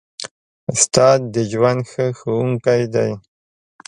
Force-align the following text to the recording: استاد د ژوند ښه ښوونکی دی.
استاد 0.71 1.19
د 1.33 1.35
ژوند 1.51 1.79
ښه 1.91 2.05
ښوونکی 2.17 2.81
دی. 2.93 3.11